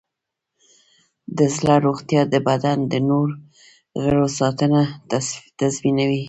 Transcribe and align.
د 1.37 1.39
زړه 1.55 1.75
روغتیا 1.85 2.21
د 2.33 2.35
بدن 2.47 2.77
د 2.91 2.93
نور 3.09 3.27
غړو 4.01 4.25
ساتنه 4.39 4.81
تضمینوي. 5.59 6.19